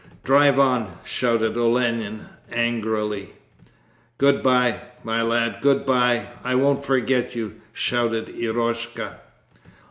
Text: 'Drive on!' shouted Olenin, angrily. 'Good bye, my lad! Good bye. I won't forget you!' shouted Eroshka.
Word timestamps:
'Drive 0.23 0.57
on!' 0.57 0.97
shouted 1.05 1.55
Olenin, 1.55 2.25
angrily. 2.51 3.35
'Good 4.17 4.41
bye, 4.41 4.81
my 5.03 5.21
lad! 5.21 5.59
Good 5.61 5.85
bye. 5.85 6.29
I 6.43 6.55
won't 6.55 6.83
forget 6.83 7.35
you!' 7.35 7.61
shouted 7.71 8.29
Eroshka. 8.29 9.17